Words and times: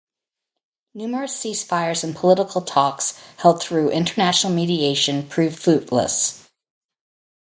Numerous 0.95 1.31
ceasefires 1.37 2.03
and 2.03 2.15
political 2.15 2.63
talks 2.63 3.19
held 3.37 3.61
through 3.61 3.91
international 3.91 4.51
mediation 4.51 5.27
proved 5.29 5.59
fruitless. 5.59 6.49